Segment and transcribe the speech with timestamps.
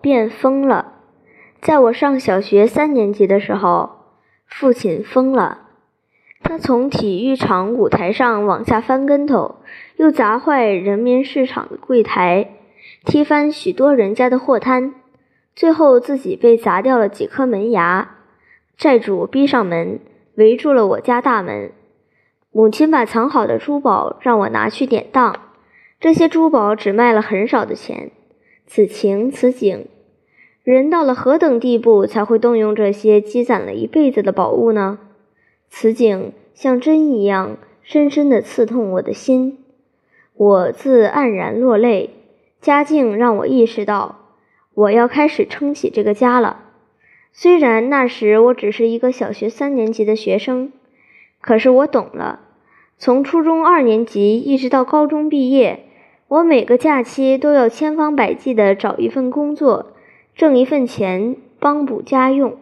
[0.00, 0.92] 变疯了。
[1.60, 3.90] 在我上小学三年级的时候，
[4.46, 5.58] 父亲疯了。
[6.44, 9.56] 他从体育场舞台上往下翻跟头，
[9.96, 12.50] 又砸坏人民市场的柜台，
[13.04, 14.94] 踢翻许多人家的货摊，
[15.54, 18.16] 最后自己被砸掉了几颗门牙。
[18.76, 20.00] 债主逼上门，
[20.34, 21.70] 围住了我家大门。
[22.50, 25.36] 母亲把藏好的珠宝让我拿去典当，
[26.00, 28.10] 这些珠宝只卖了很少的钱。
[28.74, 29.84] 此情此景，
[30.64, 34.98] 人到了何等地步才会动用这些积攒了一辈子的宝物呢？
[35.68, 39.58] 此景像针一样深深地刺痛我的心，
[40.32, 42.08] 我自黯然落泪。
[42.62, 44.20] 家境让我意识到，
[44.72, 46.70] 我要开始撑起这个家了。
[47.30, 50.72] 虽然那时我只是一个小学三年级的学生，
[51.42, 52.40] 可是我懂了。
[52.96, 55.88] 从初中二年级一直到高中毕业。
[56.32, 59.92] 我每个假期都要千方百计地找一份工作，
[60.34, 62.56] 挣一份钱帮补家用。